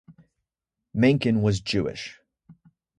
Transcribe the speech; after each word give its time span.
Mankin 0.95 1.43
was 1.43 1.61
Jewish. 1.61 2.17